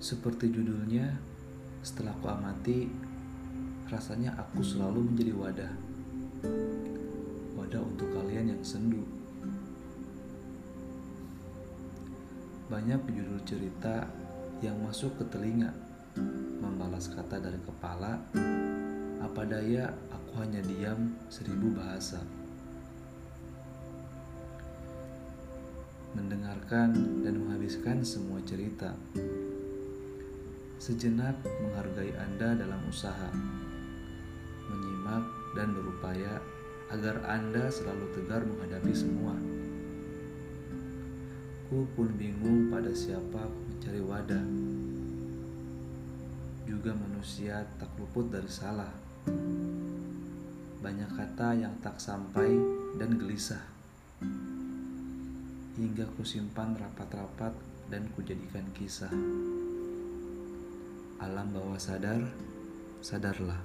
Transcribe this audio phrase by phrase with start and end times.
[0.00, 1.12] Seperti judulnya,
[1.84, 2.88] setelah ku amati,
[3.92, 5.72] rasanya aku selalu menjadi wadah.
[7.60, 9.04] Wadah untuk kalian yang sendu.
[12.72, 14.08] Banyak judul cerita
[14.64, 15.68] yang masuk ke telinga,
[16.64, 18.24] membalas kata dari kepala,
[19.20, 22.24] apa daya aku hanya diam seribu bahasa.
[26.16, 28.96] Mendengarkan dan menghabiskan semua cerita.
[30.80, 33.28] Sejenak menghargai Anda dalam usaha,
[34.64, 36.40] menyimak dan berupaya
[36.88, 39.36] agar Anda selalu tegar menghadapi semua.
[41.68, 44.44] Aku pun bingung pada siapa aku mencari wadah.
[46.64, 48.88] Juga manusia tak luput dari salah.
[50.80, 52.56] Banyak kata yang tak sampai
[52.96, 53.68] dan gelisah.
[55.76, 57.52] Hingga ku simpan rapat-rapat
[57.92, 59.12] dan kujadikan kisah.
[61.20, 62.24] Alam bawah sadar,
[63.04, 63.60] sadarlah.